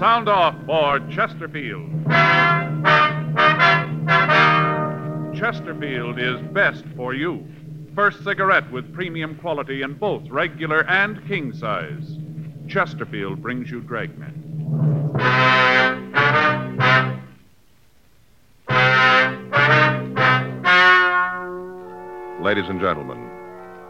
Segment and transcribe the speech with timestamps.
[0.00, 1.90] Sound off for Chesterfield.
[5.38, 7.46] Chesterfield is best for you.
[7.94, 12.16] First cigarette with premium quality in both regular and king size.
[12.66, 14.32] Chesterfield brings you Dragnet.
[22.42, 23.22] Ladies and gentlemen,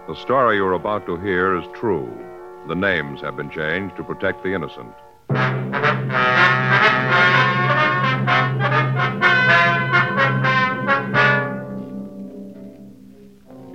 [0.08, 2.12] the story you're about to hear is true.
[2.66, 4.92] The names have been changed to protect the innocent.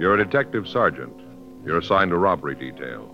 [0.06, 1.20] You're a detective sergeant.
[1.66, 3.12] You're assigned a robbery detail.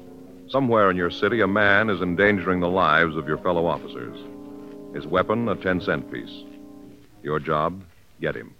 [0.50, 4.18] Somewhere in your city, a man is endangering the lives of your fellow officers.
[4.94, 6.44] His weapon, a 10 cent piece.
[7.24, 7.82] Your job,
[8.20, 8.54] get him.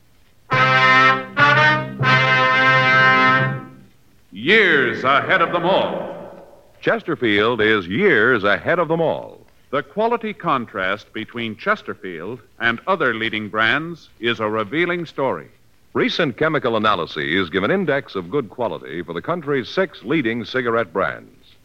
[4.32, 6.46] Years ahead of them all.
[6.80, 9.46] Chesterfield is years ahead of them all.
[9.72, 15.50] The quality contrast between Chesterfield and other leading brands is a revealing story.
[15.94, 20.94] Recent chemical analyses give an index of good quality for the country's six leading cigarette
[20.94, 21.56] brands.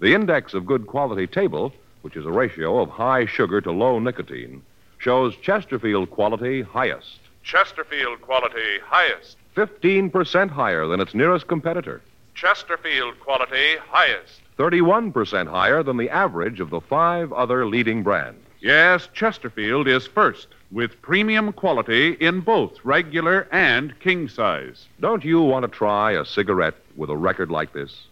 [0.00, 3.98] The index of good quality table, which is a ratio of high sugar to low
[3.98, 4.60] nicotine,
[4.98, 9.38] shows Chesterfield quality highest, Chesterfield quality highest.
[9.56, 12.02] 15% higher than its nearest competitor,
[12.34, 14.42] Chesterfield quality highest.
[14.58, 18.44] 31% higher than the average of the five other leading brands.
[18.60, 24.86] Yes, Chesterfield is first with premium quality in both regular and king size.
[25.00, 28.06] Don't you want to try a cigarette with a record like this?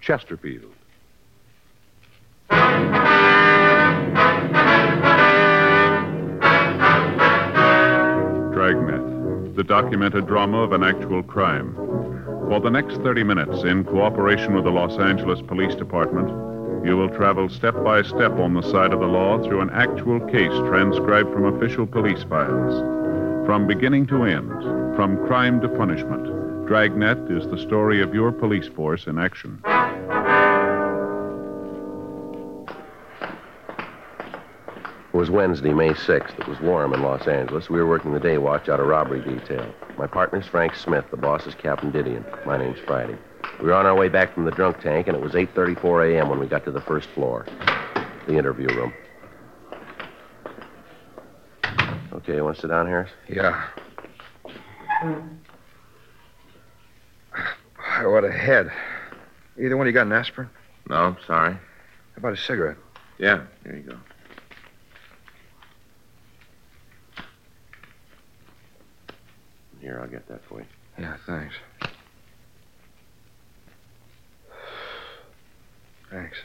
[0.00, 0.72] Chesterfield.
[8.52, 11.74] Dragnet, the documented drama of an actual crime.
[12.48, 16.28] For the next 30 minutes, in cooperation with the Los Angeles Police Department,
[16.84, 20.18] you will travel step by step on the side of the law through an actual
[20.28, 22.74] case transcribed from official police files.
[23.46, 24.50] From beginning to end,
[24.96, 29.60] from crime to punishment, Dragnet is the story of your police force in action.
[35.12, 36.38] It was Wednesday, May 6th.
[36.38, 37.68] It was warm in Los Angeles.
[37.68, 39.66] We were working the day watch out of robbery detail.
[39.98, 41.04] My partner's Frank Smith.
[41.10, 42.24] The boss is Captain Didion.
[42.46, 43.18] My name's Friday.
[43.60, 46.28] We were on our way back from the drunk tank, and it was 8.34 a.m.
[46.30, 47.46] when we got to the first floor,
[48.26, 48.92] the interview room.
[52.12, 53.10] Okay, you want to sit down, Harris?
[53.28, 53.66] Yeah.
[58.00, 58.72] I What a head.
[59.58, 60.48] Either one, you got an aspirin?
[60.88, 61.52] No, sorry.
[61.52, 61.60] How
[62.16, 62.78] about a cigarette?
[63.18, 63.98] Yeah, here you go.
[69.80, 70.66] Here, I'll get that for you.
[70.98, 71.54] Yeah, thanks.
[76.10, 76.38] Thanks.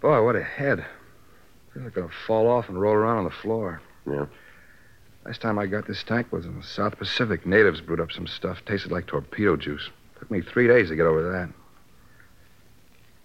[0.00, 0.84] Boy, what a head.
[1.72, 3.80] Feels like gonna fall off and roll around on the floor.
[4.06, 4.26] Yeah.
[5.26, 7.44] Last time I got this tank was in the South Pacific.
[7.44, 8.58] Natives brewed up some stuff.
[8.64, 9.90] Tasted like torpedo juice.
[10.18, 11.48] Took me three days to get over that.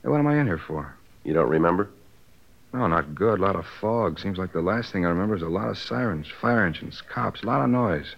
[0.01, 0.95] Hey, what am I in here for?
[1.23, 1.89] You don't remember?
[2.73, 3.39] No, not good.
[3.39, 4.19] A lot of fog.
[4.19, 7.43] Seems like the last thing I remember is a lot of sirens, fire engines, cops,
[7.43, 8.15] a lot of noise.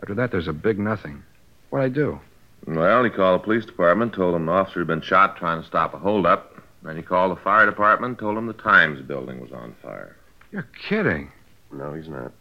[0.00, 1.22] After that, there's a big nothing.
[1.70, 2.20] What'd I do?
[2.66, 5.66] Well, he called the police department, told them an officer had been shot trying to
[5.66, 6.54] stop a holdup.
[6.82, 10.16] Then he called the fire department, told them the Times building was on fire.
[10.52, 11.30] You're kidding.
[11.72, 12.32] No, he's not.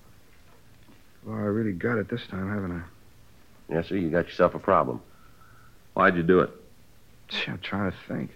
[1.26, 3.74] Well, I really got it this time, haven't I?
[3.74, 5.02] Yes, sir, you got yourself a problem.
[5.94, 6.52] Why'd you do it?
[7.28, 8.32] Gee, I'm trying to think.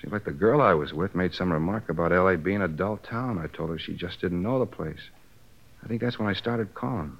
[0.00, 2.36] Seems like the girl I was with made some remark about L.A.
[2.36, 3.38] being a dull town.
[3.38, 5.00] I told her she just didn't know the place.
[5.84, 7.16] I think that's when I started calling.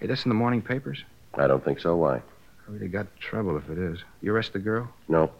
[0.00, 1.04] Hey, this in the morning papers?
[1.34, 1.96] I don't think so.
[1.96, 2.22] Why?
[2.66, 3.98] I really got trouble if it is.
[4.20, 4.88] You arrest the girl?
[5.08, 5.30] No.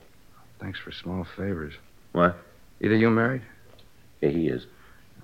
[0.61, 1.75] Thanks for small favors.
[2.13, 2.37] What?
[2.81, 3.43] Either you married?
[4.21, 4.67] Yeah, he is.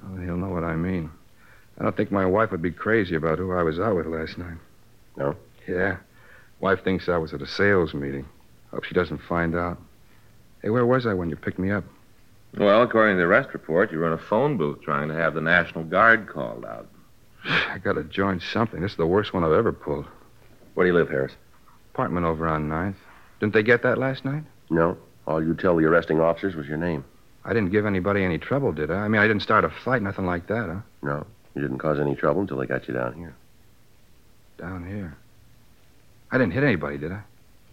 [0.05, 1.11] Oh, he'll know what I mean.
[1.79, 4.37] I don't think my wife would be crazy about who I was out with last
[4.37, 4.59] night.
[5.17, 5.37] No?
[5.67, 5.97] Yeah.
[6.61, 8.27] Wife thinks I was at a sales meeting.
[8.71, 9.79] Hope she doesn't find out.
[10.63, 11.85] Hey, where was I when you picked me up?
[12.57, 15.35] Well, according to the arrest report, you were in a phone booth trying to have
[15.35, 16.89] the National Guard called out.
[17.45, 18.81] I gotta join something.
[18.81, 20.07] This is the worst one I've ever pulled.
[20.75, 21.33] Where do you live, Harris?
[21.93, 22.97] Apartment over on Ninth.
[23.41, 24.45] Didn't they get that last night?
[24.71, 24.97] No.
[25.27, 27.05] All you tell the arresting officers was your name.
[27.45, 29.01] I didn't give anybody any trouble, did I?
[29.01, 30.81] I mean, I didn't start a fight, nothing like that, huh?
[31.03, 31.27] No.
[31.55, 33.35] You didn't cause any trouble until they got you down here.
[34.59, 35.17] Down here.
[36.31, 37.21] I didn't hit anybody, did I?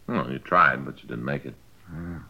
[0.07, 1.53] Well, you tried, but you didn't make it.
[1.93, 2.23] Ah.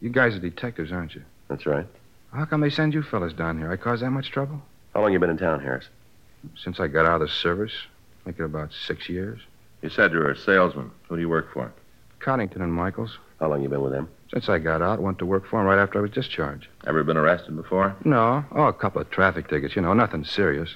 [0.00, 1.22] You guys are detectives, aren't you?
[1.48, 1.86] That's right.
[2.32, 3.70] How come they send you fellas down here?
[3.70, 4.62] I caused that much trouble?
[4.94, 5.86] How long you been in town, Harris?
[6.56, 7.72] Since I got out of the service,
[8.24, 9.40] make it about six years.
[9.82, 10.90] You said you were a salesman.
[11.08, 11.72] Who do you work for?
[12.20, 13.18] Connington and Michaels.
[13.40, 14.08] How long you been with them?
[14.32, 16.66] Since I got out, went to work for for 'em right after I was discharged.
[16.86, 17.94] Ever been arrested before?
[18.04, 18.44] No.
[18.52, 20.74] Oh, a couple of traffic tickets, you know, nothing serious.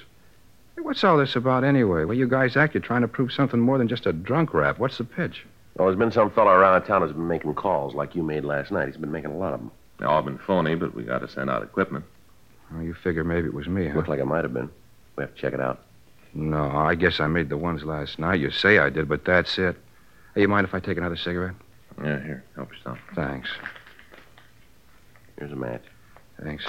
[0.75, 2.05] Hey, what's all this about anyway?
[2.05, 4.79] Well, you guys act you're trying to prove something more than just a drunk rap.
[4.79, 5.45] What's the pitch?
[5.75, 8.71] Well, there's been some fella around town who's been making calls like you made last
[8.71, 8.87] night.
[8.87, 9.71] He's been making a lot of them.
[9.99, 12.05] They all been phony, but we got to send out equipment.
[12.73, 13.97] Oh, you figure maybe it was me, huh?
[13.97, 14.69] Looked like it might have been.
[15.17, 15.79] We have to check it out.
[16.33, 18.39] No, I guess I made the ones last night.
[18.39, 19.75] You say I did, but that's it.
[20.33, 21.55] Hey, you mind if I take another cigarette?
[22.01, 22.97] Yeah, here, help yourself.
[23.15, 23.49] Thanks.
[25.37, 25.83] Here's a match.
[26.41, 26.65] Thanks.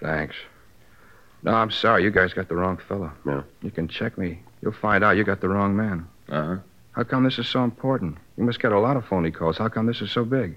[0.00, 0.36] Thanks.
[1.42, 2.04] No, I'm sorry.
[2.04, 3.12] You guys got the wrong fella.
[3.26, 3.42] Yeah.
[3.62, 4.40] You can check me.
[4.60, 6.06] You'll find out you got the wrong man.
[6.28, 6.56] Uh huh.
[6.92, 8.18] How come this is so important?
[8.36, 9.58] You must get a lot of phony calls.
[9.58, 10.56] How come this is so big?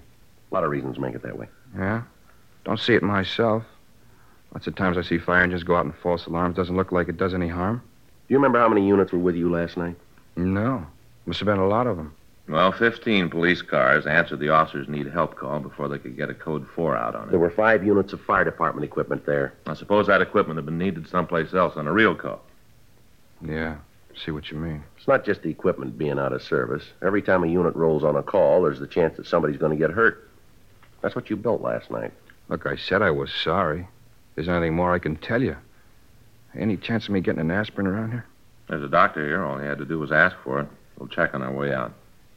[0.52, 1.48] A lot of reasons make it that way.
[1.78, 2.04] Yeah?
[2.66, 3.64] Don't see it myself.
[4.56, 6.56] Lots of times I see fire engines go out in false alarms.
[6.56, 7.84] Doesn't look like it does any harm.
[8.28, 9.98] Do you remember how many units were with you last night?
[10.38, 10.88] No.
[11.26, 12.16] Must have been a lot of them.
[12.48, 16.34] Well, 15 police cars answered the officer's need help call before they could get a
[16.34, 17.32] code 4 out on it.
[17.32, 19.54] There were five units of fire department equipment there.
[19.66, 22.42] I suppose that equipment had been needed someplace else on a real call.
[23.42, 23.76] Yeah.
[24.24, 24.86] See what you mean.
[24.96, 26.86] It's not just the equipment being out of service.
[27.06, 29.88] Every time a unit rolls on a call, there's the chance that somebody's going to
[29.88, 30.30] get hurt.
[31.02, 32.14] That's what you built last night.
[32.48, 33.90] Look, I said I was sorry.
[34.36, 35.56] There's anything more I can tell you.
[36.58, 38.26] Any chance of me getting an aspirin around here?
[38.70, 39.44] There's a doctor here.
[39.44, 40.68] All he had to do was ask for it.
[40.98, 41.94] We'll check on our way out.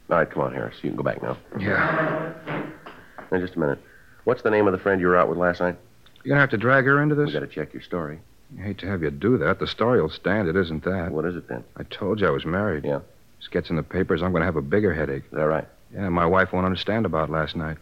[0.09, 0.75] All right, come on, Harris.
[0.81, 1.37] You can go back now.
[1.59, 2.33] Yeah.
[3.31, 3.79] Now, just a minute.
[4.23, 5.75] What's the name of the friend you were out with last night?
[6.23, 7.27] You're gonna have to drag her into this.
[7.27, 7.39] We this?
[7.39, 8.19] got to check your story.
[8.59, 9.59] I hate to have you do that.
[9.59, 10.47] The story will stand.
[10.47, 11.11] It isn't that.
[11.11, 11.63] What is it then?
[11.77, 12.83] I told you I was married.
[12.83, 12.99] Yeah.
[13.37, 14.21] This gets in the papers.
[14.21, 15.23] I'm gonna have a bigger headache.
[15.25, 15.67] Is that right?
[15.93, 17.77] Yeah, my wife won't understand about last night.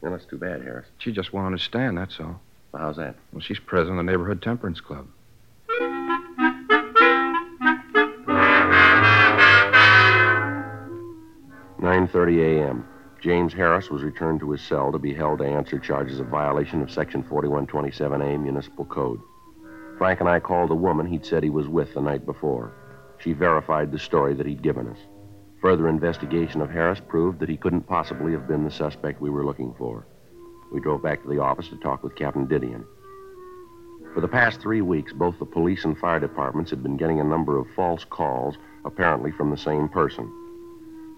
[0.00, 0.86] Well, that's too bad, Harris.
[0.98, 2.40] She just won't understand, that's all.
[2.76, 3.14] Well, how's that?
[3.32, 5.06] Well, she's president of the neighborhood temperance club.
[11.80, 12.86] Nine thirty a.m.
[13.22, 16.82] James Harris was returned to his cell to be held to answer charges of violation
[16.82, 19.20] of Section 4127A Municipal Code.
[19.96, 22.74] Frank and I called the woman he'd said he was with the night before.
[23.16, 24.98] She verified the story that he'd given us.
[25.62, 29.46] Further investigation of Harris proved that he couldn't possibly have been the suspect we were
[29.46, 30.04] looking for.
[30.72, 32.84] We drove back to the office to talk with Captain Didion.
[34.14, 37.24] For the past three weeks, both the police and fire departments had been getting a
[37.24, 40.32] number of false calls, apparently from the same person.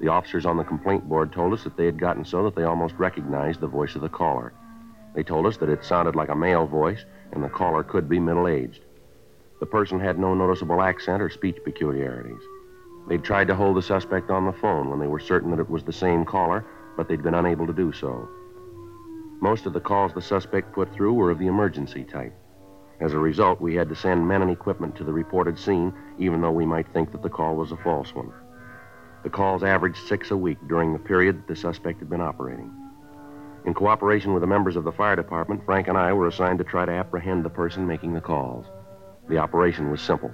[0.01, 2.65] The officers on the complaint board told us that they had gotten so that they
[2.65, 4.53] almost recognized the voice of the caller.
[5.15, 8.21] They told us that it sounded like a male voice, and the caller could be
[8.21, 8.85] middle aged.
[9.61, 12.43] The person had no noticeable accent or speech peculiarities.
[13.09, 15.71] They'd tried to hold the suspect on the phone when they were certain that it
[15.71, 16.65] was the same caller,
[16.97, 18.29] but they'd been unable to do so.
[19.41, 22.35] Most of the calls the suspect put through were of the emergency type.
[23.01, 26.41] As a result, we had to send men and equipment to the reported scene, even
[26.41, 28.33] though we might think that the call was a false one.
[29.23, 32.73] The calls averaged six a week during the period that the suspect had been operating.
[33.65, 36.65] In cooperation with the members of the fire department, Frank and I were assigned to
[36.65, 38.67] try to apprehend the person making the calls.
[39.29, 40.33] The operation was simple.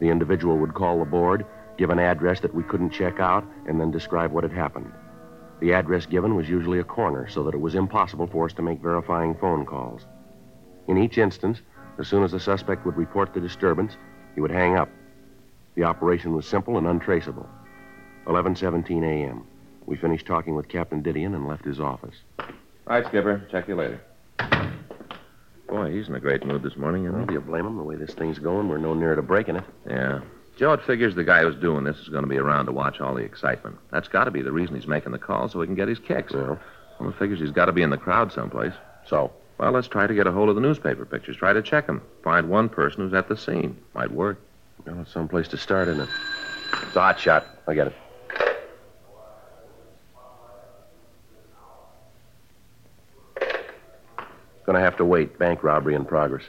[0.00, 1.44] The individual would call the board,
[1.76, 4.92] give an address that we couldn't check out, and then describe what had happened.
[5.60, 8.62] The address given was usually a corner, so that it was impossible for us to
[8.62, 10.06] make verifying phone calls.
[10.88, 11.60] In each instance,
[11.98, 13.96] as soon as the suspect would report the disturbance,
[14.34, 14.88] he would hang up.
[15.76, 17.48] The operation was simple and untraceable.
[18.26, 19.44] 11:17 a.m.
[19.86, 22.16] We finished talking with Captain Didion and left his office.
[22.38, 22.46] All
[22.86, 23.46] right, Skipper.
[23.50, 24.00] Check you later.
[25.68, 27.76] Boy, he's in a great mood this morning, isn't Well, do you blame him?
[27.76, 29.64] The way this thing's going, we're no nearer to breaking it.
[29.88, 30.20] Yeah.
[30.56, 33.00] Joe, it figures the guy who's doing this is going to be around to watch
[33.00, 33.76] all the excitement.
[33.90, 35.98] That's got to be the reason he's making the call, so he can get his
[35.98, 36.32] kicks.
[36.32, 36.60] Well,
[37.00, 38.72] Well, it figures he's got to be in the crowd someplace.
[39.06, 41.36] so Well, let's try to get a hold of the newspaper pictures.
[41.36, 42.02] Try to check them.
[42.22, 43.76] Find one person who's at the scene.
[43.94, 44.38] Might work.
[44.86, 46.08] well, it's someplace to start, isn't it?
[46.82, 47.46] It's a hot shot.
[47.66, 47.94] I get it.
[54.66, 55.38] Gonna have to wait.
[55.38, 56.44] Bank robbery in progress.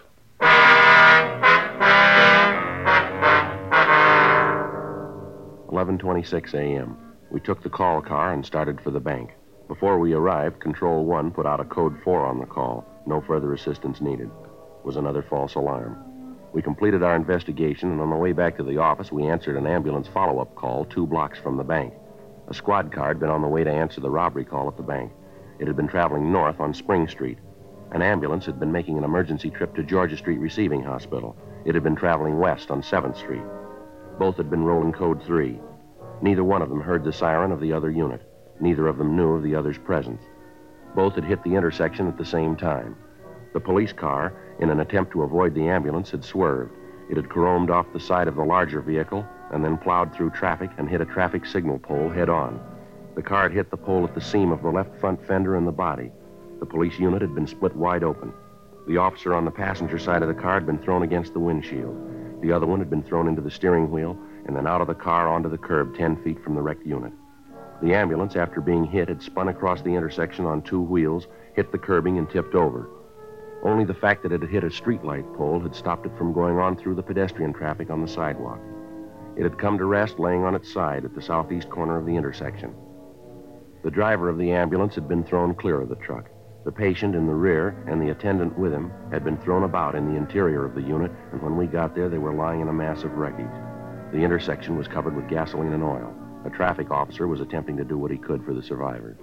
[5.75, 6.95] Eleven twenty-six a.m.
[7.29, 9.31] We took the call car and started for the bank.
[9.67, 12.85] Before we arrived, Control One put out a code four on the call.
[13.05, 14.27] No further assistance needed.
[14.29, 16.37] It was another false alarm.
[16.53, 19.67] We completed our investigation, and on the way back to the office, we answered an
[19.67, 21.93] ambulance follow-up call two blocks from the bank.
[22.47, 24.81] A squad car had been on the way to answer the robbery call at the
[24.81, 25.11] bank.
[25.59, 27.39] It had been traveling north on Spring Street.
[27.91, 31.35] An ambulance had been making an emergency trip to Georgia Street Receiving Hospital.
[31.65, 33.43] It had been traveling west on 7th Street.
[34.17, 35.59] Both had been rolling code 3.
[36.21, 38.21] Neither one of them heard the siren of the other unit.
[38.59, 40.21] Neither of them knew of the other's presence.
[40.95, 42.95] Both had hit the intersection at the same time.
[43.53, 46.71] The police car, in an attempt to avoid the ambulance, had swerved.
[47.09, 50.71] It had caromed off the side of the larger vehicle and then plowed through traffic
[50.77, 52.59] and hit a traffic signal pole head on.
[53.15, 55.67] The car had hit the pole at the seam of the left front fender and
[55.67, 56.11] the body.
[56.59, 58.33] The police unit had been split wide open.
[58.87, 62.14] The officer on the passenger side of the car had been thrown against the windshield.
[62.41, 64.95] The other one had been thrown into the steering wheel and then out of the
[64.95, 67.13] car onto the curb 10 feet from the wrecked unit.
[67.81, 71.77] The ambulance, after being hit, had spun across the intersection on two wheels, hit the
[71.77, 72.89] curbing, and tipped over.
[73.63, 76.57] Only the fact that it had hit a streetlight pole had stopped it from going
[76.57, 78.59] on through the pedestrian traffic on the sidewalk.
[79.35, 82.15] It had come to rest laying on its side at the southeast corner of the
[82.15, 82.73] intersection.
[83.83, 86.29] The driver of the ambulance had been thrown clear of the truck.
[86.65, 90.11] The patient in the rear and the attendant with him had been thrown about in
[90.11, 92.73] the interior of the unit, and when we got there, they were lying in a
[92.73, 93.45] mass of wreckage.
[94.11, 96.11] The intersection was covered with gasoline and oil.
[96.43, 99.15] A traffic officer was attempting to do what he could for the survivors.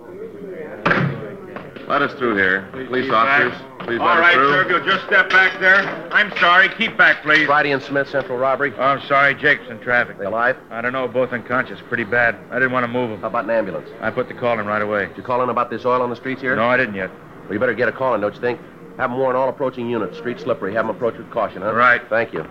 [1.88, 2.68] Let us through here.
[2.72, 4.50] Police officers, please All let right, us through.
[4.52, 4.68] sir.
[4.70, 5.80] You'll just step back there.
[6.12, 6.68] I'm sorry.
[6.68, 7.46] Keep back, please.
[7.46, 8.72] Friday and Smith Central robbery.
[8.78, 9.34] Oh, I'm sorry.
[9.34, 10.16] Jake's in traffic.
[10.16, 10.56] They alive?
[10.70, 11.08] I don't know.
[11.08, 11.80] Both unconscious.
[11.88, 12.37] Pretty bad.
[12.52, 13.20] I didn't want to move them.
[13.20, 13.88] How about an ambulance?
[14.00, 15.06] I put the call in right away.
[15.08, 16.54] Did you call in about this oil on the streets here?
[16.54, 17.11] No, I didn't yet.
[17.52, 18.59] Well, you better get a call in, don't you think?
[18.97, 20.16] Have them warn all approaching units.
[20.16, 20.73] Street slippery.
[20.73, 21.75] Have them approach with caution, huh?
[21.75, 22.00] Right.
[22.09, 22.47] Thank you.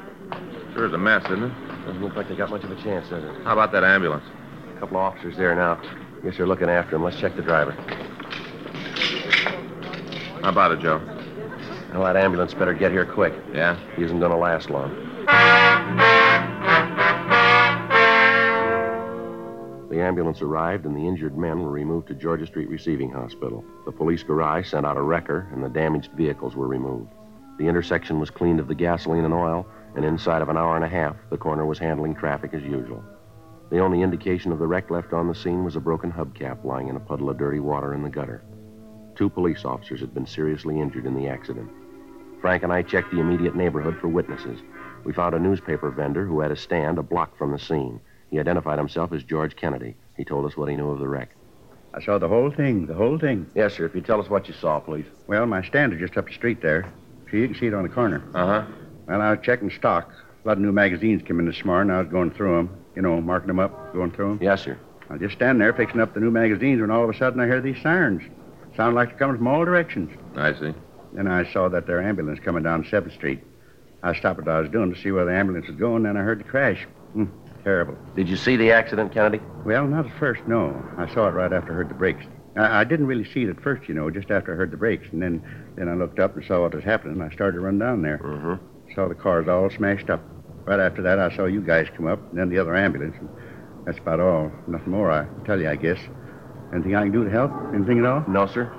[0.75, 1.85] Sure is a mess, isn't it?
[1.87, 3.43] Doesn't look like they got much of a chance, does it?
[3.43, 4.23] How about that ambulance?
[4.75, 5.81] A couple of officers there now.
[6.23, 7.03] Guess they're looking after him.
[7.03, 7.71] Let's check the driver.
[10.43, 11.01] How about it, Joe?
[11.93, 13.33] Well, that ambulance better get here quick.
[13.55, 13.79] Yeah?
[13.95, 15.10] He isn't going to last long.
[19.91, 23.65] The ambulance arrived, and the injured men were removed to Georgia Street Receiving Hospital.
[23.83, 27.09] The police garage sent out a wrecker, and the damaged vehicles were removed.
[27.59, 29.67] The intersection was cleaned of the gasoline and oil,
[29.97, 33.03] and inside of an hour and a half, the coroner was handling traffic as usual.
[33.69, 36.87] The only indication of the wreck left on the scene was a broken hubcap lying
[36.87, 38.45] in a puddle of dirty water in the gutter.
[39.15, 41.69] Two police officers had been seriously injured in the accident.
[42.39, 44.61] Frank and I checked the immediate neighborhood for witnesses.
[45.03, 47.99] We found a newspaper vendor who had a stand a block from the scene.
[48.31, 49.95] He identified himself as George Kennedy.
[50.17, 51.29] He told us what he knew of the wreck.
[51.93, 53.45] I saw the whole thing, the whole thing.
[53.53, 53.85] Yes, sir.
[53.85, 55.05] If you tell us what you saw, please.
[55.27, 56.91] Well, my stand is just up the street there.
[57.29, 58.23] So you can see it on the corner.
[58.33, 58.65] Uh huh.
[59.07, 60.09] Well, I was checking stock.
[60.43, 61.93] A lot of new magazines came in this morning.
[61.93, 64.39] I was going through them, you know, marking them up, going through them.
[64.41, 64.79] Yes, sir.
[65.09, 67.41] I was just standing there fixing up the new magazines when all of a sudden
[67.41, 68.23] I hear these sirens.
[68.77, 70.17] Sound like they're coming from all directions.
[70.37, 70.73] I see.
[71.13, 73.43] Then I saw that there ambulance coming down 7th Street.
[74.01, 76.21] I stopped what I was doing to see where the ambulance was going, then I
[76.21, 76.87] heard the crash.
[77.63, 77.95] Terrible.
[78.15, 79.39] Did you see the accident, Kennedy?
[79.65, 80.83] Well, not at first, no.
[80.97, 82.25] I saw it right after I heard the brakes.
[82.55, 84.77] I, I didn't really see it at first, you know, just after I heard the
[84.77, 85.07] brakes.
[85.11, 85.43] And then,
[85.75, 87.21] then I looked up and saw what was happening.
[87.21, 88.17] I started to run down there.
[88.17, 88.93] Mm-hmm.
[88.95, 90.21] Saw the cars all smashed up.
[90.65, 93.15] Right after that, I saw you guys come up, and then the other ambulance.
[93.19, 93.29] And
[93.85, 94.51] that's about all.
[94.67, 95.99] Nothing more, I tell you, I guess.
[96.73, 97.51] Anything I can do to help?
[97.73, 98.23] Anything at all?
[98.27, 98.71] No, sir.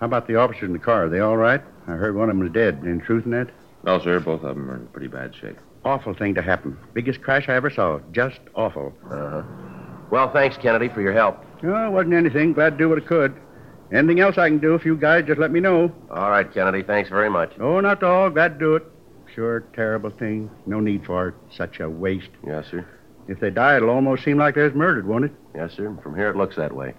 [0.00, 1.06] How about the officers in the car?
[1.06, 1.62] Are they all right?
[1.86, 2.82] I heard one of them was dead.
[2.86, 3.50] Any truth in that?
[3.84, 4.20] No, sir.
[4.20, 5.58] Both of them are in pretty bad shape.
[5.88, 6.76] Awful thing to happen.
[6.92, 7.98] Biggest crash I ever saw.
[8.12, 8.92] Just awful.
[9.10, 9.42] Uh-huh.
[10.10, 11.42] Well, thanks, Kennedy, for your help.
[11.64, 12.52] Oh, it wasn't anything.
[12.52, 13.34] Glad to do what I could.
[13.90, 15.90] Anything else I can do, if you guys just let me know.
[16.10, 16.82] All right, Kennedy.
[16.82, 17.52] Thanks very much.
[17.58, 18.28] Oh, not at all.
[18.28, 18.82] Glad to do it.
[19.34, 20.50] Sure, terrible thing.
[20.66, 21.34] No need for it.
[21.56, 22.28] Such a waste.
[22.46, 22.86] Yes, sir.
[23.26, 25.32] If they die, it'll almost seem like they was murdered, won't it?
[25.54, 25.96] Yes, sir.
[26.02, 26.92] From here, it looks that way.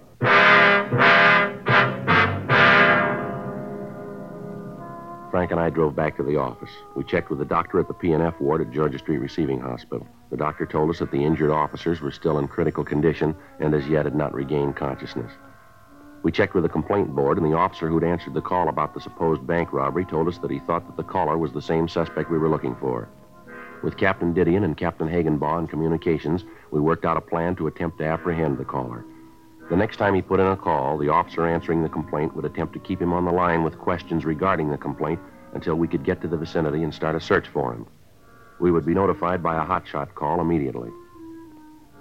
[5.31, 6.71] Frank and I drove back to the office.
[6.95, 10.07] We checked with the doctor at the P&F ward at Georgia Street Receiving Hospital.
[10.31, 13.87] The doctor told us that the injured officers were still in critical condition and as
[13.87, 15.31] yet had not regained consciousness.
[16.23, 18.99] We checked with the complaint board, and the officer who'd answered the call about the
[18.99, 22.31] supposed bank robbery told us that he thought that the caller was the same suspect
[22.31, 23.07] we were looking for.
[23.83, 27.99] With Captain Didion and Captain Hagenbaugh in communications, we worked out a plan to attempt
[27.99, 29.05] to apprehend the caller.
[29.69, 32.73] The next time he put in a call, the officer answering the complaint would attempt
[32.73, 35.19] to keep him on the line with questions regarding the complaint
[35.53, 37.85] until we could get to the vicinity and start a search for him.
[38.59, 40.89] We would be notified by a hotshot call immediately.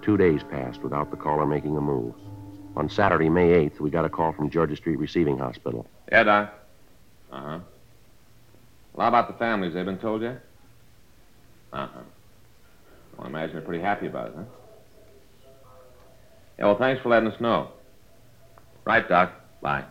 [0.00, 2.14] Two days passed without the caller making a move.
[2.74, 5.86] On Saturday, May 8th, we got a call from Georgia Street Receiving Hospital.
[6.10, 6.54] Yeah, Doc.
[7.30, 7.58] Uh huh.
[8.94, 9.74] Well, how about the families?
[9.74, 10.40] They've been told yet?
[11.72, 12.00] Uh huh.
[13.16, 14.42] Well, I imagine they're pretty happy about it, huh?
[16.58, 17.68] Yeah, well, thanks for letting us know.
[18.84, 19.32] Right, Doc.
[19.60, 19.84] Bye.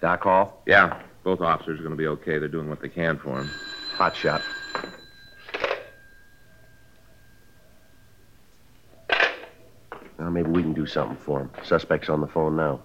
[0.00, 0.62] Doc Hall?
[0.66, 2.38] Yeah, both officers are going to be okay.
[2.38, 3.50] They're doing what they can for him.
[3.96, 4.42] Hot shot.
[10.18, 11.50] Now, maybe we can do something for him.
[11.64, 12.80] Suspect's on the phone now.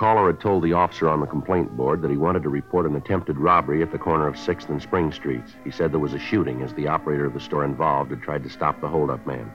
[0.00, 2.96] Caller had told the officer on the complaint board that he wanted to report an
[2.96, 5.52] attempted robbery at the corner of 6th and Spring Streets.
[5.62, 8.42] He said there was a shooting as the operator of the store involved had tried
[8.44, 9.52] to stop the holdup man.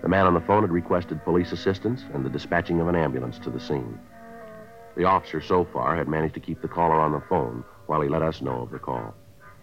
[0.00, 3.38] The man on the phone had requested police assistance and the dispatching of an ambulance
[3.40, 4.00] to the scene.
[4.96, 8.08] The officer, so far, had managed to keep the caller on the phone while he
[8.08, 9.14] let us know of the call.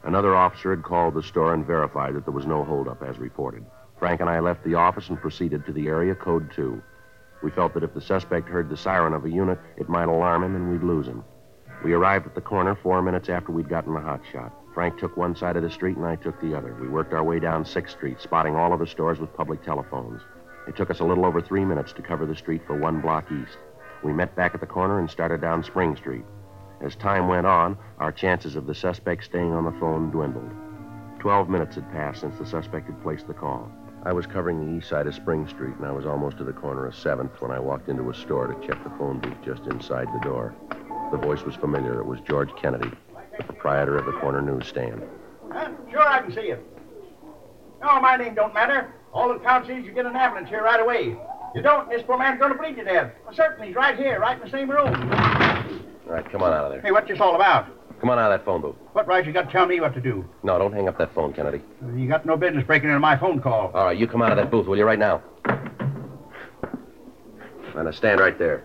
[0.03, 3.65] Another officer had called the store and verified that there was no holdup as reported.
[3.97, 6.79] Frank and I left the office and proceeded to the area code 2.
[7.43, 10.43] We felt that if the suspect heard the siren of a unit, it might alarm
[10.43, 11.23] him and we'd lose him.
[11.83, 14.53] We arrived at the corner four minutes after we'd gotten the hot shot.
[14.73, 16.75] Frank took one side of the street and I took the other.
[16.81, 20.21] We worked our way down 6th Street, spotting all of the stores with public telephones.
[20.67, 23.31] It took us a little over three minutes to cover the street for one block
[23.31, 23.57] east.
[24.03, 26.25] We met back at the corner and started down Spring Street.
[26.81, 30.51] As time went on, our chances of the suspect staying on the phone dwindled.
[31.19, 33.71] Twelve minutes had passed since the suspect had placed the call.
[34.05, 36.53] I was covering the east side of Spring Street, and I was almost to the
[36.53, 39.63] corner of 7th when I walked into a store to check the phone booth just
[39.63, 40.53] inside the door.
[41.11, 41.99] The voice was familiar.
[41.99, 42.91] It was George Kennedy,
[43.35, 45.01] the proprietor of the corner newsstand.
[45.51, 45.71] Huh?
[45.89, 46.59] Sure, I can see you.
[47.81, 48.93] No, my name don't matter.
[49.11, 51.17] All that counts is you get an ambulance here right away.
[51.55, 53.11] You don't, this poor man's going to bleed to death.
[53.25, 54.93] Well, certainly, he's right here, right in the same room.
[56.05, 56.81] All right, come on out of there.
[56.81, 57.69] Hey, what's this all about?
[57.99, 58.75] Come on out of that phone booth.
[58.93, 60.25] What right you got to tell me what to do?
[60.43, 61.61] No, don't hang up that phone, Kennedy.
[61.95, 63.71] You got no business breaking into my phone call.
[63.73, 65.21] All right, you come out of that booth, will you, right now?
[67.75, 68.63] Now, stand right there.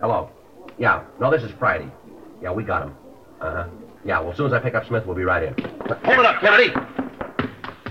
[0.00, 0.30] Hello.
[0.78, 1.04] Yeah.
[1.20, 1.90] No, this is Friday.
[2.42, 2.96] Yeah, we got him.
[3.40, 3.68] Uh huh.
[4.04, 5.54] Yeah, well, as soon as I pick up Smith, we'll be right in.
[5.54, 6.70] Hold it up, Kennedy.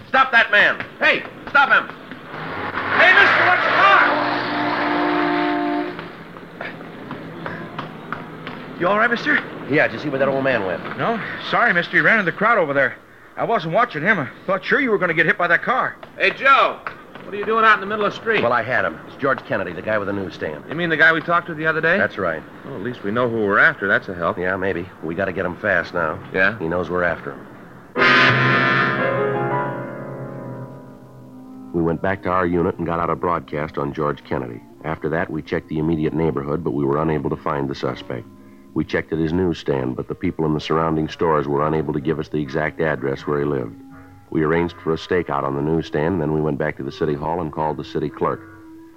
[0.07, 0.79] Stop that man.
[0.99, 1.87] Hey, stop him.
[2.97, 4.27] Hey, mister, what's the car?
[8.79, 9.35] You all right, mister?
[9.71, 10.83] Yeah, did you see where that old man went?
[10.97, 11.19] No.
[11.49, 11.97] Sorry, mister.
[11.97, 12.95] He ran in the crowd over there.
[13.35, 14.19] I wasn't watching him.
[14.19, 15.95] I thought sure you were going to get hit by that car.
[16.17, 16.79] Hey, Joe.
[17.23, 18.41] What are you doing out in the middle of the street?
[18.41, 18.99] Well, I had him.
[19.07, 20.63] It's George Kennedy, the guy with the newsstand.
[20.69, 21.97] You mean the guy we talked to the other day?
[21.97, 22.41] That's right.
[22.65, 23.87] Well, at least we know who we're after.
[23.87, 24.37] That's a help.
[24.37, 24.87] Yeah, maybe.
[25.03, 26.23] We got to get him fast now.
[26.33, 26.57] Yeah?
[26.59, 27.47] He knows we're after him.
[31.73, 34.61] We went back to our unit and got out a broadcast on George Kennedy.
[34.83, 38.25] After that, we checked the immediate neighborhood, but we were unable to find the suspect.
[38.77, 41.99] We checked at his newsstand, but the people in the surrounding stores were unable to
[41.99, 43.73] give us the exact address where he lived.
[44.29, 47.15] We arranged for a stakeout on the newsstand, then we went back to the city
[47.15, 48.39] hall and called the city clerk.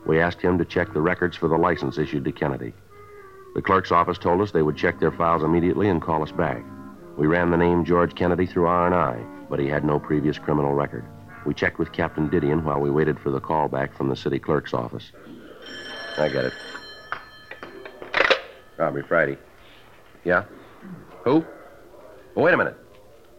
[0.05, 2.75] We asked him to check the records for the license issued to Kennedy.
[3.55, 6.63] The clerk's office told us they would check their files immediately and call us back.
[7.17, 11.07] We ran the name George Kennedy through R&I, but he had no previous criminal record.
[11.47, 14.39] We checked with Captain Didion while we waited for the call back from the city
[14.39, 15.11] clerk's office.
[16.19, 16.53] I got it.
[18.77, 19.39] Robbery Friday.
[20.25, 20.45] Yeah?
[21.25, 21.45] Who?
[22.37, 22.77] Oh, wait a minute.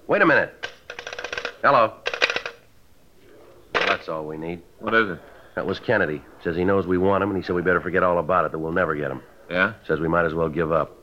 [0.08, 0.68] Wait a minute.
[1.62, 1.94] Hello.
[3.74, 4.62] Well, that's all we need.
[4.80, 5.20] What is it?
[5.56, 6.22] That was Kennedy.
[6.44, 8.52] Says he knows we want him, and he said we better forget all about it,
[8.52, 9.22] that we'll never get him.
[9.50, 9.74] Yeah?
[9.86, 10.98] Says we might as well give up.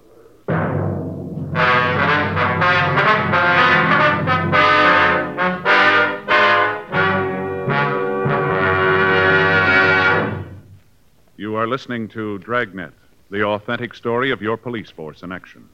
[11.36, 12.92] You are listening to Dragnet,
[13.30, 15.68] the authentic story of your police force in action.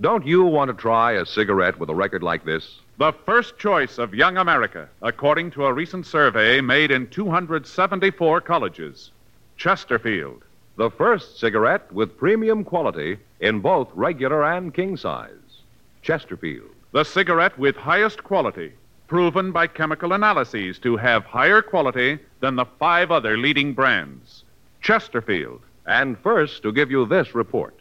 [0.00, 2.80] Don't you want to try a cigarette with a record like this?
[2.98, 9.10] The first choice of young America, according to a recent survey made in 274 colleges.
[9.56, 10.42] Chesterfield.
[10.76, 15.62] The first cigarette with premium quality in both regular and king size.
[16.02, 16.68] Chesterfield.
[16.92, 18.72] The cigarette with highest quality,
[19.06, 24.44] proven by chemical analyses to have higher quality than the five other leading brands.
[24.82, 25.62] Chesterfield.
[25.86, 27.74] And first, to give you this report.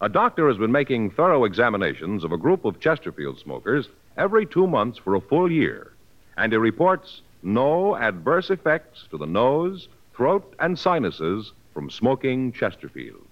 [0.00, 4.66] A doctor has been making thorough examinations of a group of Chesterfield smokers every two
[4.66, 5.92] months for a full year,
[6.36, 13.26] and he reports no adverse effects to the nose, throat, and sinuses from smoking Chesterfield.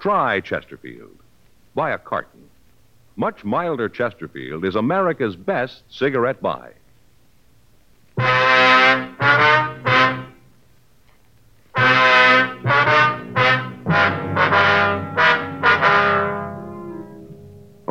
[0.00, 1.16] Try Chesterfield.
[1.74, 2.48] Buy a carton.
[3.14, 6.72] Much milder Chesterfield is America's best cigarette buy.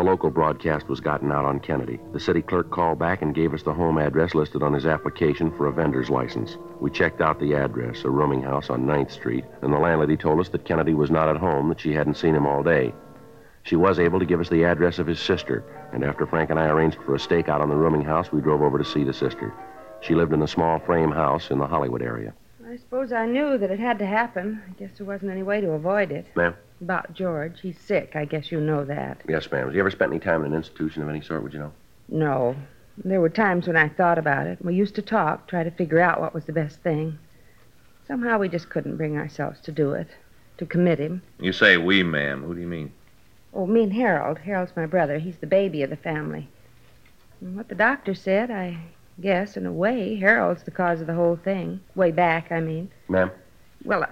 [0.02, 2.00] A local broadcast was gotten out on Kennedy.
[2.12, 5.52] The city clerk called back and gave us the home address listed on his application
[5.52, 6.58] for a vendor's license.
[6.80, 10.40] We checked out the address, a rooming house on 9th Street, and the landlady told
[10.40, 12.96] us that Kennedy was not at home, that she hadn't seen him all day.
[13.62, 16.60] She was able to give us the address of his sister, and after Frank and
[16.60, 19.14] I arranged for a stakeout on the rooming house, we drove over to see the
[19.14, 19.54] sister.
[20.00, 22.34] She lived in a small frame house in the Hollywood area.
[22.68, 24.64] I suppose I knew that it had to happen.
[24.68, 26.26] I guess there wasn't any way to avoid it.
[26.36, 26.56] Ma'am?
[26.82, 27.60] About George.
[27.62, 28.16] He's sick.
[28.16, 29.22] I guess you know that.
[29.30, 29.68] Yes, ma'am.
[29.68, 31.72] Has he ever spent any time in an institution of any sort, would you know?
[32.10, 32.56] No.
[33.04, 34.64] There were times when I thought about it.
[34.64, 37.18] We used to talk, try to figure out what was the best thing.
[38.08, 40.08] Somehow we just couldn't bring ourselves to do it,
[40.58, 41.22] to commit him.
[41.40, 42.44] You say we, ma'am.
[42.44, 42.92] Who do you mean?
[43.54, 44.40] Oh, me and Harold.
[44.40, 45.20] Harold's my brother.
[45.20, 46.50] He's the baby of the family.
[47.42, 48.78] And what the doctor said, I
[49.20, 51.80] guess, in a way, Harold's the cause of the whole thing.
[51.96, 52.90] Way back, I mean.
[53.08, 53.32] Ma'am?
[53.84, 54.06] Well,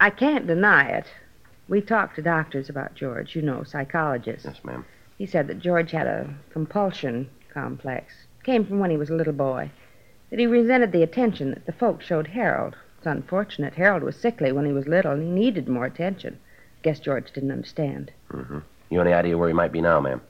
[0.00, 1.06] I can't deny it.
[1.72, 4.44] We talked to doctors about George, you know, psychologists.
[4.44, 4.84] Yes, ma'am.
[5.16, 8.12] He said that George had a compulsion complex.
[8.44, 9.70] Came from when he was a little boy.
[10.28, 12.76] That he resented the attention that the folks showed Harold.
[12.98, 13.72] It's unfortunate.
[13.72, 16.38] Harold was sickly when he was little, and he needed more attention.
[16.82, 18.12] Guess George didn't understand.
[18.30, 18.58] Mm-hmm.
[18.90, 20.20] You any idea where he might be now, ma'am?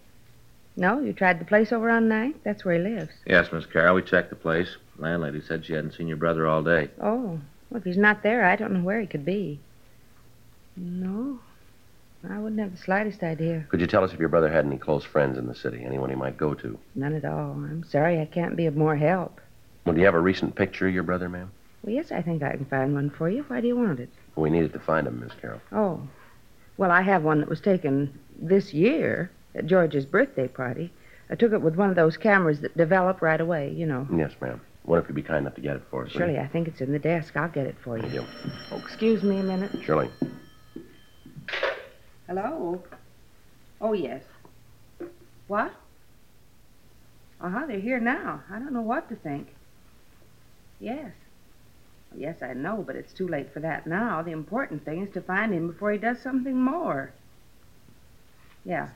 [0.77, 2.37] No, you tried the place over on Ninth?
[2.45, 3.15] That's where he lives.
[3.27, 3.97] Yes, Miss Carroll.
[3.97, 4.77] We checked the place.
[4.97, 6.89] Landlady said she hadn't seen your brother all day.
[7.01, 9.59] Oh, well, if he's not there, I don't know where he could be.
[10.77, 11.39] No,
[12.29, 13.67] I wouldn't have the slightest idea.
[13.69, 16.11] Could you tell us if your brother had any close friends in the city, anyone
[16.11, 16.79] he might go to?
[16.95, 17.53] None at all.
[17.53, 19.41] I'm sorry I can't be of more help.
[19.85, 21.51] Well, do you have a recent picture of your brother, ma'am?
[21.83, 23.45] Well, yes, I think I can find one for you.
[23.49, 24.09] Why do you want it?
[24.37, 25.61] We needed to find him, Miss Carroll.
[25.73, 26.01] Oh,
[26.77, 30.93] well, I have one that was taken this year at George's birthday party.
[31.29, 34.07] I took it with one of those cameras that develop right away, you know.
[34.15, 34.61] Yes, ma'am.
[34.85, 36.13] What if you'd be kind enough to get it for us?
[36.13, 36.39] Surely.
[36.39, 37.37] I think it's in the desk.
[37.37, 38.03] I'll get it for you.
[38.03, 38.25] Thank you.
[38.71, 39.71] Oh, excuse me a minute.
[39.85, 40.09] Surely.
[42.35, 42.83] Hello?
[43.79, 44.23] Oh, yes.
[45.49, 45.71] What?
[47.39, 48.43] Uh huh, they're here now.
[48.51, 49.49] I don't know what to think.
[50.81, 51.13] Yes.
[52.17, 54.23] Yes, I know, but it's too late for that now.
[54.23, 57.13] The important thing is to find him before he does something more.
[58.65, 58.89] Yeah.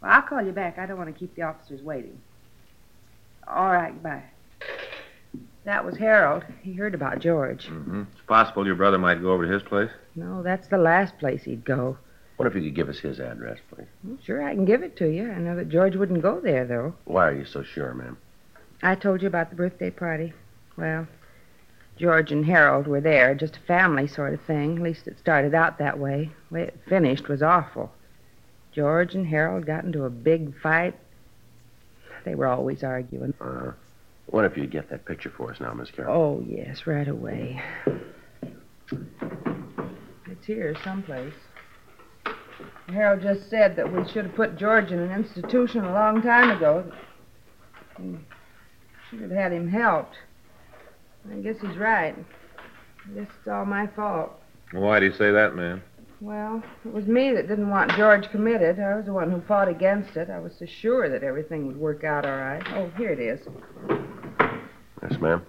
[0.00, 0.76] Well, I'll call you back.
[0.76, 2.20] I don't want to keep the officers waiting.
[3.46, 4.24] All right, bye.
[5.62, 6.42] That was Harold.
[6.62, 7.68] He heard about George.
[7.68, 8.02] Mm-hmm.
[8.10, 9.90] It's possible your brother might go over to his place.
[10.16, 11.96] No, that's the last place he'd go.
[12.42, 13.86] What if you could give us his address, please?
[14.02, 15.30] Well, sure, I can give it to you.
[15.30, 16.92] I know that George wouldn't go there, though.
[17.04, 18.18] Why are you so sure, ma'am?
[18.82, 20.32] I told you about the birthday party.
[20.76, 21.06] Well,
[21.96, 24.78] George and Harold were there, just a family sort of thing.
[24.78, 26.32] At least it started out that way.
[26.50, 27.92] The way it finished was awful.
[28.72, 30.96] George and Harold got into a big fight.
[32.24, 33.34] They were always arguing.
[33.40, 33.70] Uh,
[34.26, 36.40] what if you get that picture for us now, Miss Carroll?
[36.40, 37.62] Oh, yes, right away.
[40.26, 41.34] It's here someplace.
[42.92, 46.50] Harold just said that we should have put George in an institution a long time
[46.50, 46.84] ago.
[47.98, 48.18] We
[49.08, 50.16] should have had him helped.
[51.30, 52.14] I guess he's right.
[52.16, 54.32] I guess it's all my fault.
[54.72, 55.82] Why do you say that, ma'am?
[56.20, 58.78] Well, it was me that didn't want George committed.
[58.78, 60.30] I was the one who fought against it.
[60.30, 62.62] I was so sure that everything would work out all right.
[62.74, 63.40] Oh, here it is.
[65.02, 65.44] Yes, ma'am.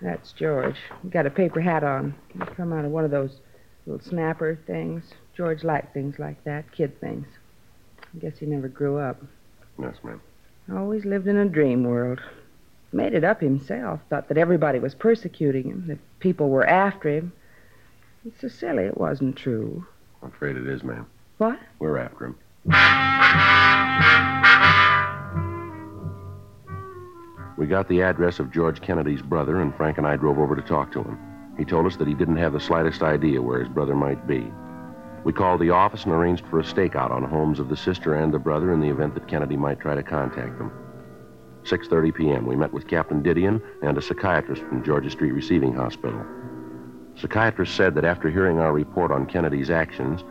[0.00, 0.76] That's George.
[1.02, 2.14] He got a paper hat on.
[2.32, 3.40] He come out of one of those
[3.86, 5.04] little snapper things.
[5.36, 7.26] George liked things like that, kid things.
[8.14, 9.20] I guess he never grew up.
[9.80, 10.20] Yes, ma'am.
[10.72, 12.20] Always lived in a dream world.
[12.92, 14.00] Made it up himself.
[14.08, 17.32] Thought that everybody was persecuting him, that people were after him.
[18.24, 19.84] It's so silly it wasn't true.
[20.22, 21.06] I'm afraid it is, ma'am.
[21.38, 21.58] What?
[21.80, 22.36] We're after him.
[27.56, 30.62] We got the address of George Kennedy's brother, and Frank and I drove over to
[30.62, 31.18] talk to him.
[31.58, 34.50] He told us that he didn't have the slightest idea where his brother might be.
[35.24, 38.32] We called the office and arranged for a stakeout on homes of the sister and
[38.32, 40.70] the brother in the event that Kennedy might try to contact them.
[41.62, 42.46] 6:30 p.m.
[42.46, 46.22] We met with Captain Didion and a psychiatrist from Georgia Street Receiving Hospital.
[47.16, 50.22] Psychiatrist said that after hearing our report on Kennedy's actions,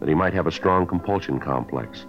[0.00, 2.06] that he might have a strong compulsion complex.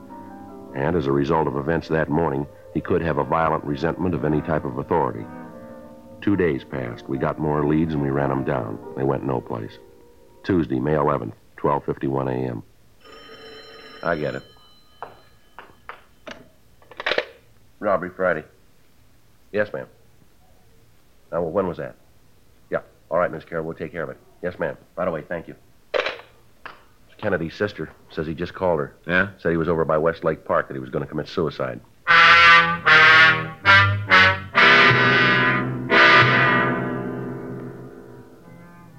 [0.75, 4.23] And as a result of events that morning, he could have a violent resentment of
[4.23, 5.25] any type of authority.
[6.21, 7.09] Two days passed.
[7.09, 8.79] We got more leads and we ran them down.
[8.95, 9.77] They went no place.
[10.43, 12.63] Tuesday, May 11th, 12:51 a.m.
[14.03, 14.43] I get it.
[17.79, 18.43] Robbery Friday.
[19.51, 19.87] Yes, ma'am.
[21.31, 21.95] Now, well, when was that?
[22.69, 22.79] Yeah.
[23.09, 24.17] All right, Miss Carroll, we'll take care of it.
[24.41, 24.77] Yes, ma'am.
[24.95, 25.55] Right away, thank you.
[25.93, 28.95] It's Kennedy's sister says he just called her.
[29.05, 29.29] Yeah?
[29.39, 31.79] Said he was over by Westlake Park, that he was going to commit suicide.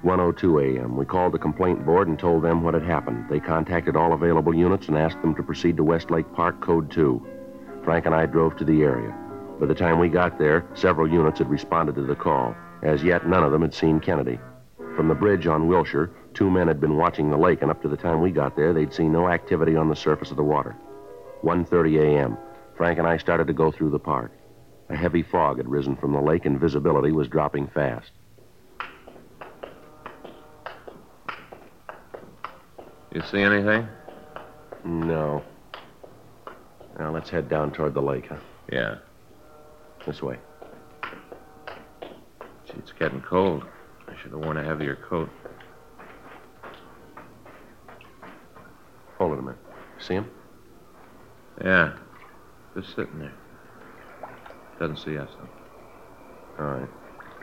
[0.01, 0.95] 102 a.m.
[0.95, 3.25] We called the complaint board and told them what had happened.
[3.29, 7.27] They contacted all available units and asked them to proceed to Westlake Park Code 2.
[7.83, 9.13] Frank and I drove to the area.
[9.59, 12.55] By the time we got there, several units had responded to the call.
[12.81, 14.39] As yet, none of them had seen Kennedy.
[14.95, 17.89] From the bridge on Wilshire, two men had been watching the lake, and up to
[17.89, 20.77] the time we got there, they'd seen no activity on the surface of the water.
[21.43, 22.37] 1:30 a.m.
[22.77, 24.31] Frank and I started to go through the park.
[24.87, 28.11] A heavy fog had risen from the lake, and visibility was dropping fast.
[33.19, 33.85] You see anything?
[34.85, 35.43] No.
[36.97, 38.37] Now let's head down toward the lake, huh?
[38.71, 38.99] Yeah.
[40.07, 40.37] This way.
[42.01, 43.65] Gee, it's getting cold.
[44.07, 45.29] I should have worn a heavier coat.
[49.17, 49.59] Hold it a minute.
[49.99, 50.31] See him?
[51.61, 51.97] Yeah.
[52.73, 53.33] Just sitting there.
[54.79, 56.63] Doesn't see us, though.
[56.63, 56.89] All right.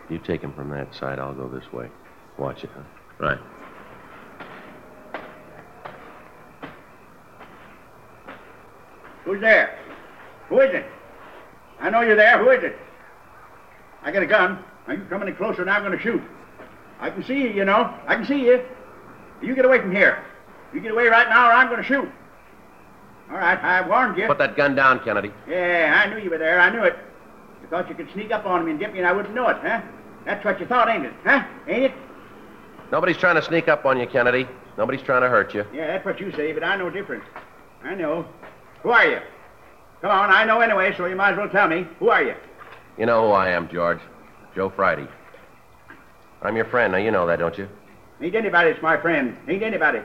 [0.08, 1.18] You take him from that side.
[1.18, 1.90] I'll go this way.
[2.38, 2.82] Watch it, huh?
[3.18, 3.40] Right.
[9.26, 9.76] Who's there?
[10.48, 10.86] Who is it?
[11.80, 12.38] I know you're there.
[12.38, 12.78] Who is it?
[14.02, 14.64] I got a gun.
[14.86, 16.22] Now you come any closer and I'm going to shoot.
[17.00, 17.92] I can see you, you know.
[18.06, 18.64] I can see you.
[19.42, 20.24] You get away from here.
[20.72, 22.08] You get away right now or I'm going to shoot.
[23.28, 24.28] All right, I warned you.
[24.28, 25.32] Put that gun down, Kennedy.
[25.48, 26.60] Yeah, I knew you were there.
[26.60, 26.96] I knew it.
[27.60, 29.48] You thought you could sneak up on me and get me and I wouldn't know
[29.48, 29.82] it, huh?
[30.24, 31.12] That's what you thought, ain't it?
[31.24, 31.44] Huh?
[31.66, 31.92] Ain't it?
[32.92, 34.46] Nobody's trying to sneak up on you, Kennedy.
[34.78, 35.66] Nobody's trying to hurt you.
[35.74, 37.24] Yeah, that's what you say, but I know different.
[37.82, 38.26] I know.
[38.86, 39.18] Who are you?
[40.00, 41.88] Come on, I know anyway, so you might as well tell me.
[41.98, 42.36] Who are you?
[42.96, 43.98] You know who I am, George.
[44.54, 45.08] Joe Friday.
[46.40, 46.92] I'm your friend.
[46.92, 47.68] Now, you know that, don't you?
[48.20, 49.36] Ain't anybody that's my friend.
[49.48, 50.02] Ain't anybody.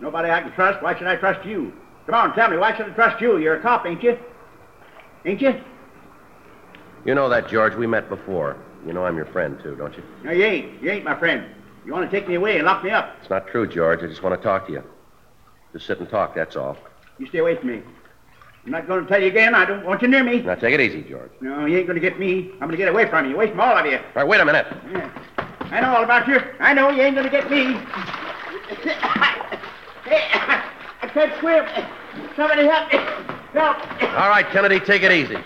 [0.00, 0.82] Nobody I can trust.
[0.82, 1.72] Why should I trust you?
[2.06, 3.38] Come on, tell me, why should I trust you?
[3.38, 4.18] You're a cop, ain't you?
[5.24, 5.60] Ain't you?
[7.04, 7.76] You know that, George.
[7.76, 8.56] We met before.
[8.84, 10.02] You know I'm your friend, too, don't you?
[10.24, 10.82] No, you ain't.
[10.82, 11.44] You ain't my friend.
[11.84, 13.14] You want to take me away and lock me up.
[13.20, 14.02] It's not true, George.
[14.02, 14.82] I just want to talk to you.
[15.72, 16.76] Just sit and talk, that's all.
[17.18, 17.82] You stay away from me.
[18.66, 19.54] I'm not going to tell you again.
[19.54, 20.42] I don't want you near me.
[20.42, 21.30] Now, take it easy, George.
[21.40, 22.50] No, you ain't going to get me.
[22.54, 23.96] I'm going to get away from you, away from all of you.
[23.96, 24.66] All right, wait a minute.
[24.90, 25.08] Yeah.
[25.70, 26.40] I know all about you.
[26.58, 27.76] I know you ain't going to get me.
[31.00, 31.64] I can't swim.
[32.34, 32.98] Somebody help me.
[33.52, 34.02] Help.
[34.18, 35.36] All right, Kennedy, take it easy.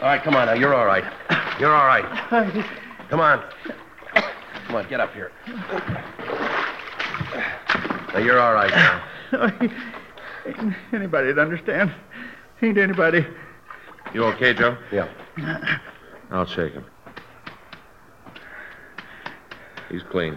[0.00, 0.54] All right, come on now.
[0.54, 1.04] You're all right.
[1.60, 2.06] You're all right.
[3.10, 3.44] Come on.
[4.66, 5.32] Come on, get up here.
[8.12, 9.02] Now, you're all right now.
[10.46, 11.92] Ain't anybody that understand.
[12.60, 13.24] Ain't anybody.
[14.12, 14.76] You okay, Joe?
[14.90, 15.08] Yeah.
[16.30, 16.84] I'll shake him.
[19.90, 20.36] He's clean.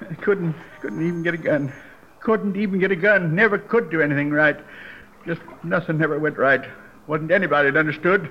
[0.00, 1.72] I couldn't, couldn't even get a gun.
[2.20, 3.34] Couldn't even get a gun.
[3.34, 4.56] Never could do anything right.
[5.26, 6.64] Just nothing ever went right.
[7.06, 8.30] Wasn't anybody that understood.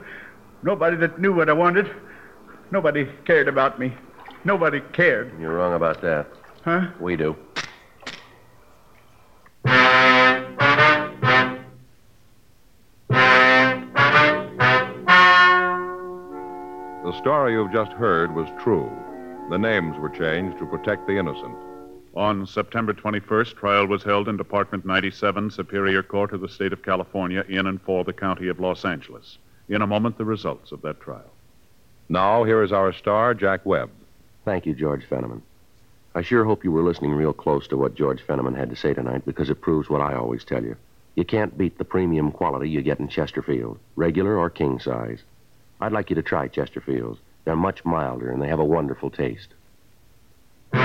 [0.63, 1.89] Nobody that knew what I wanted.
[2.71, 3.93] Nobody cared about me.
[4.45, 5.37] Nobody cared.
[5.39, 6.27] You're wrong about that.
[6.63, 6.87] Huh?
[6.99, 7.35] We do.
[17.23, 18.91] Story you've just heard was true.
[19.49, 21.55] The names were changed to protect the innocent.
[22.15, 26.83] On September 21st, trial was held in Department 97, Superior Court of the State of
[26.83, 29.37] California, in and for the County of Los Angeles.
[29.69, 31.31] In a moment, the results of that trial.
[32.09, 33.89] Now, here is our star, Jack Webb.
[34.43, 35.43] Thank you, George Fenneman.
[36.13, 38.93] I sure hope you were listening real close to what George Fenneman had to say
[38.93, 40.75] tonight because it proves what I always tell you.
[41.15, 45.23] You can't beat the premium quality you get in Chesterfield, regular or king size.
[45.83, 47.17] I'd like you to try Chesterfields.
[47.43, 49.49] They're much milder and they have a wonderful taste.
[50.71, 50.79] The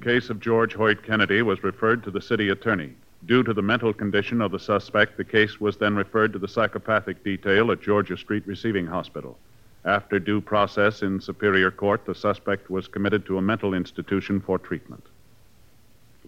[0.00, 2.94] case of George Hoyt Kennedy was referred to the city attorney.
[3.26, 6.48] Due to the mental condition of the suspect, the case was then referred to the
[6.48, 9.36] psychopathic detail at Georgia Street Receiving Hospital.
[9.84, 14.58] After due process in Superior Court, the suspect was committed to a mental institution for
[14.58, 15.04] treatment.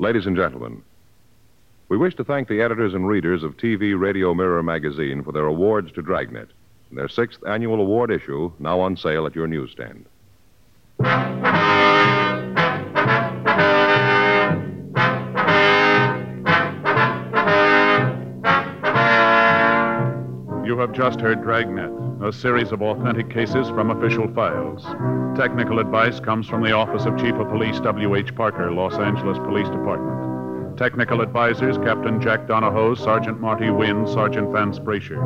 [0.01, 0.81] Ladies and gentlemen,
[1.91, 5.45] we wish to thank the editors and readers of TV Radio Mirror magazine for their
[5.45, 6.49] awards to Dragnet,
[6.91, 10.07] their sixth annual award issue, now on sale at your newsstand.
[20.81, 21.91] Have just heard Dragnet,
[22.23, 24.83] a series of authentic cases from official files.
[25.39, 28.35] Technical advice comes from the Office of Chief of Police W.H.
[28.35, 30.79] Parker, Los Angeles Police Department.
[30.79, 35.21] Technical advisors Captain Jack Donahoe, Sergeant Marty Wynn, Sergeant Vance Brasher.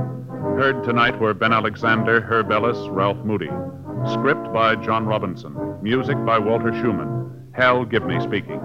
[0.58, 3.50] Heard tonight were Ben Alexander, Herb Ellis, Ralph Moody.
[4.12, 5.56] Script by John Robinson.
[5.82, 7.50] Music by Walter Schumann.
[7.52, 8.60] Hal Gibney speaking.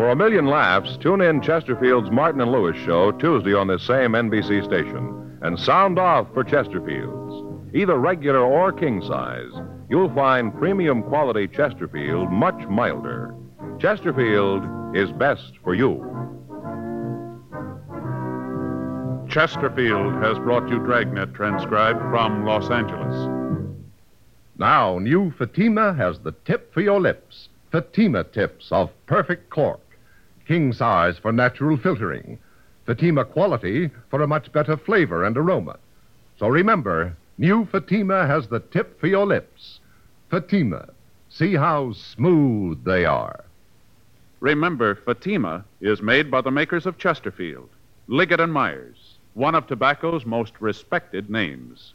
[0.00, 4.12] For a million laughs, tune in Chesterfield's Martin and Lewis show Tuesday on this same
[4.12, 7.74] NBC station and sound off for Chesterfield's.
[7.74, 9.52] Either regular or king size,
[9.90, 13.34] you'll find premium quality Chesterfield much milder.
[13.78, 14.64] Chesterfield
[14.96, 15.98] is best for you.
[19.28, 23.28] Chesterfield has brought you Dragnet transcribed from Los Angeles.
[24.56, 27.50] Now, new Fatima has the tip for your lips.
[27.70, 29.80] Fatima tips of perfect cork.
[30.50, 32.36] King size for natural filtering.
[32.84, 35.78] Fatima quality for a much better flavor and aroma.
[36.40, 39.78] So remember, new Fatima has the tip for your lips.
[40.28, 40.88] Fatima.
[41.28, 43.44] See how smooth they are.
[44.40, 47.68] Remember, Fatima is made by the makers of Chesterfield,
[48.08, 51.94] Liggett and Myers, one of tobacco's most respected names.